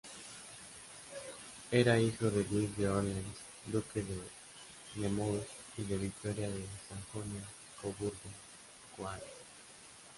[1.71, 4.17] Era hijo de Luis de Orleans, duque de
[4.99, 5.45] Nemours
[5.77, 6.65] y de Victoria de
[7.83, 9.23] Sajonia-Coburgo-Kohary.